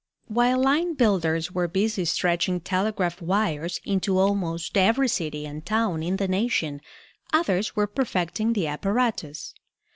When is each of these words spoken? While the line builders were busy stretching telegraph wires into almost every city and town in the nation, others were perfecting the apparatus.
While 0.29 0.57
the 0.57 0.63
line 0.63 0.93
builders 0.95 1.51
were 1.51 1.67
busy 1.67 2.05
stretching 2.05 2.61
telegraph 2.61 3.21
wires 3.21 3.79
into 3.85 4.17
almost 4.17 4.75
every 4.75 5.07
city 5.07 5.45
and 5.45 5.63
town 5.63 6.01
in 6.01 6.15
the 6.17 6.27
nation, 6.27 6.81
others 7.31 7.75
were 7.75 7.85
perfecting 7.85 8.53
the 8.53 8.65
apparatus. 8.65 9.53